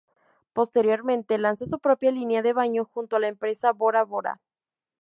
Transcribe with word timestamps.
Posteriormente, 0.53 1.37
lanza 1.37 1.67
su 1.67 1.77
propia 1.77 2.09
línea 2.11 2.41
de 2.41 2.53
baño 2.53 2.85
junto 2.91 3.17
a 3.17 3.19
la 3.19 3.27
empresa 3.27 3.71
"Bora-Bora". 3.71 4.41